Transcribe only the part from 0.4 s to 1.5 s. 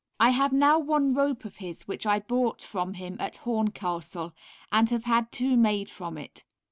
now one rope